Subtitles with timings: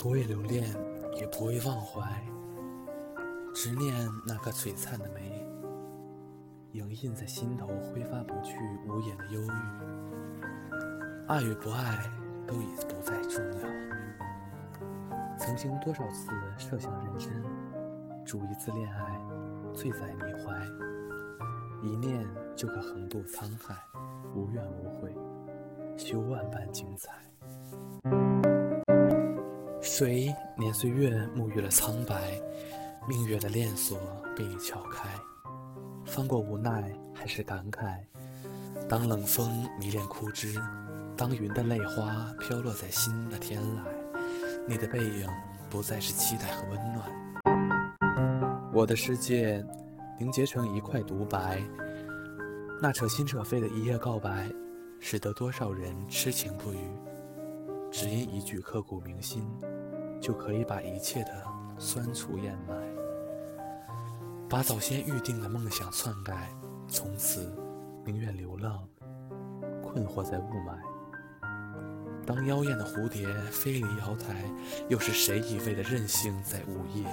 [0.00, 0.64] 不为留恋，
[1.14, 2.24] 也不为忘怀，
[3.54, 3.94] 执念
[4.26, 5.46] 那颗璀璨的眉，
[6.72, 8.56] 影印在心头，挥发不去
[8.88, 9.50] 无言的忧郁。
[11.28, 12.10] 爱与不爱，
[12.46, 13.68] 都已不再重要。
[15.36, 17.30] 曾经多少次设想人生，
[18.24, 19.20] 煮一次恋爱，
[19.74, 20.66] 醉在你怀，
[21.82, 22.26] 一念
[22.56, 23.76] 就可横渡沧海，
[24.34, 25.14] 无怨无悔，
[25.98, 27.29] 修万般精彩。
[29.92, 32.40] 随年岁月沐浴了苍白，
[33.08, 33.98] 明月的链锁
[34.36, 35.08] 被你撬开，
[36.04, 37.98] 翻过无奈还是感慨。
[38.88, 40.54] 当冷风迷恋枯枝，
[41.16, 43.82] 当云的泪花飘落在心的天籁，
[44.64, 45.28] 你的背影
[45.68, 48.72] 不再是期待和温暖。
[48.72, 49.62] 我的世界
[50.20, 51.60] 凝结成一块独白，
[52.80, 54.48] 那扯心扯肺的一夜告白，
[55.00, 56.78] 使得多少人痴情不渝，
[57.90, 59.44] 只因一句刻骨铭心。
[60.30, 61.42] 就可以把一切的
[61.76, 62.76] 酸楚掩埋，
[64.48, 66.48] 把早先预定的梦想篡改，
[66.86, 67.52] 从此
[68.04, 68.86] 宁愿流浪，
[69.82, 70.78] 困惑在雾霾。
[72.24, 74.44] 当妖艳的蝴蝶飞离瑶台，
[74.88, 77.04] 又是谁一味的任性在午夜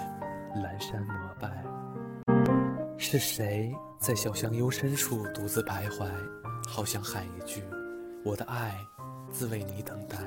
[0.54, 1.66] 阑珊膜拜？
[3.00, 6.08] 是谁在小巷幽深处独自徘徊，
[6.68, 7.64] 好想喊一句：
[8.24, 8.78] 我的爱，
[9.32, 10.20] 自为你等待。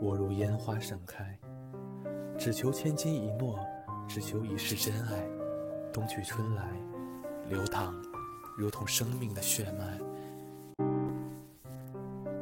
[0.00, 1.36] 我如烟花盛开。
[2.36, 3.58] 只求千金一诺，
[4.08, 5.26] 只求一世真爱。
[5.92, 6.68] 冬去春来，
[7.48, 7.94] 流淌，
[8.56, 9.98] 如同生命的血脉。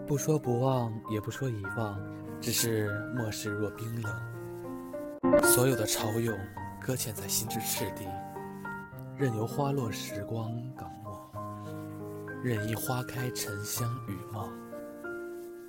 [0.06, 2.00] 不说不忘，也不说遗忘，
[2.40, 5.42] 只是末世若冰冷。
[5.42, 6.36] 所有的潮涌，
[6.80, 8.06] 搁浅在心之赤地，
[9.16, 11.10] 任由花落时光港没，
[12.42, 14.50] 任意花开沉香雨梦。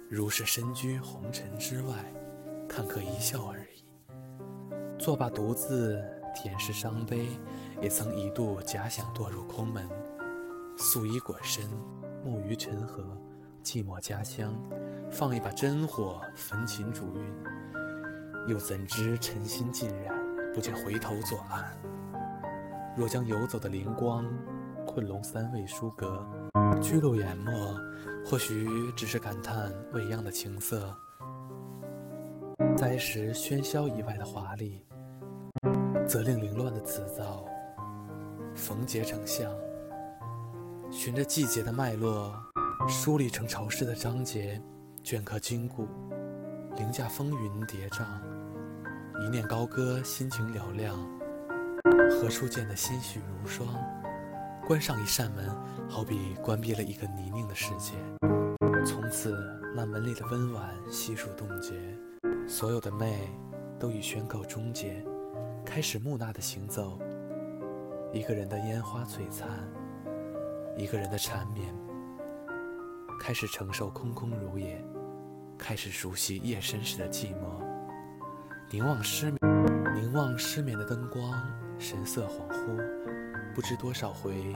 [0.09, 1.93] 如是身居红尘之外，
[2.67, 3.83] 看客一笑而已。
[5.03, 6.01] 作罢独自
[6.33, 7.27] 舔舐伤悲，
[7.81, 9.85] 也曾一度假想堕入空门，
[10.77, 11.61] 素衣裹身，
[12.25, 13.03] 沐于尘河，
[13.61, 14.55] 寂寞家乡，
[15.11, 17.33] 放一把真火焚琴煮韵，
[18.47, 20.15] 又怎知尘心尽染，
[20.53, 21.77] 不见回头左岸。
[22.95, 24.25] 若将游走的灵光，
[24.87, 26.25] 困龙三味书阁，
[26.81, 27.77] 居露眼墨，
[28.25, 30.95] 或许只是感叹未央的情色，
[32.77, 34.81] 在时喧嚣以外的华丽。
[36.13, 37.43] 责令凌乱的词藻
[38.53, 39.51] 缝结成像，
[40.91, 42.31] 循着季节的脉络
[42.87, 44.61] 梳理成潮湿的章节，
[45.03, 45.87] 镌刻筋骨，
[46.77, 48.05] 凌驾风云叠嶂。
[49.25, 50.95] 一念高歌，心情嘹亮，
[52.11, 53.67] 何处见得心绪如霜？
[54.67, 55.49] 关上一扇门，
[55.89, 57.93] 好比关闭了一个泥泞的世界。
[58.85, 59.35] 从此，
[59.75, 61.73] 那门里的温婉悉数冻结，
[62.47, 63.35] 所有的媚
[63.79, 65.03] 都已宣告终结。
[65.65, 66.99] 开始木讷的行走，
[68.11, 69.47] 一个人的烟花璀璨，
[70.77, 71.73] 一个人的缠绵。
[73.19, 74.83] 开始承受空空如也，
[75.57, 77.63] 开始熟悉夜深时的寂寞。
[78.69, 79.39] 凝望失眠，
[79.95, 81.31] 凝望失眠的灯光，
[81.79, 84.53] 神色恍惚，不知多少回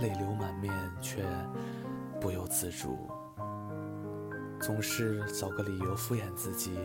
[0.00, 1.24] 泪流满面，却
[2.20, 3.08] 不由自主。
[4.60, 6.78] 总是找个理由敷衍自己，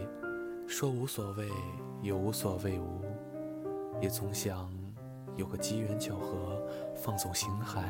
[0.66, 1.52] 说无所谓，
[2.02, 3.05] 也无所谓无。
[4.06, 4.72] 也总想
[5.36, 6.62] 有个机缘巧合，
[6.96, 7.86] 放纵形骸，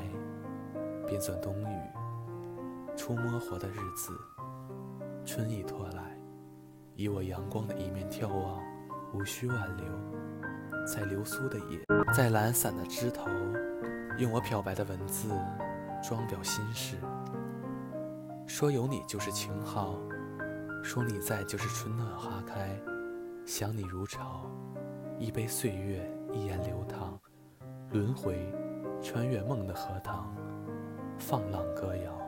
[1.05, 2.95] 便算冬雨。
[2.95, 4.17] 出摸活的日子，
[5.25, 6.17] 春意拖来，
[6.95, 8.63] 以我阳光的一面眺望，
[9.13, 9.85] 无需挽留。
[10.85, 11.83] 在流苏的夜，
[12.13, 13.25] 在懒散的枝头，
[14.17, 15.27] 用我漂白的文字，
[16.01, 16.95] 装裱心事。
[18.47, 19.99] 说有你就是晴好，
[20.81, 22.73] 说你在就是春暖花开，
[23.45, 24.49] 想你如潮。
[25.17, 27.17] 一杯岁月，一言流淌，
[27.91, 28.35] 轮回，
[29.01, 30.35] 穿越梦的荷塘，
[31.17, 32.24] 放浪歌谣。